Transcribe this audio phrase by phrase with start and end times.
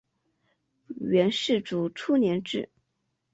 [1.11, 2.69] 元世祖初年置。